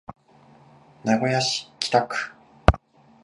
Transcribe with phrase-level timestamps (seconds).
[1.03, 2.31] 名古屋市北区